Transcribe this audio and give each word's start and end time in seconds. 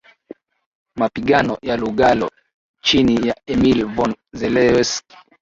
Mapigano 0.95 1.57
ya 1.61 1.77
Lugalo 1.77 2.31
chini 2.81 3.27
ya 3.27 3.35
Emil 3.45 3.85
von 3.85 4.13
Zelewski 4.33 5.17